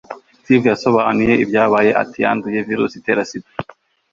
[0.43, 1.91] steve yasobanuye ibyabaye.
[2.01, 3.49] ati yanduye virusi itera sida